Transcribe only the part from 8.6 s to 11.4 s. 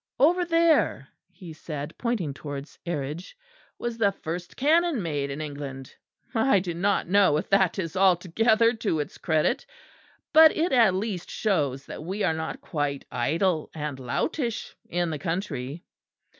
to its credit, but it at least